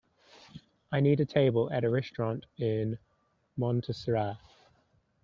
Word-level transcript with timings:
I 0.91 0.99
need 0.99 1.19
a 1.19 1.27
table 1.27 1.71
at 1.71 1.83
a 1.83 1.89
restaurant 1.91 2.47
in 2.57 2.97
Montserrat 3.55 4.39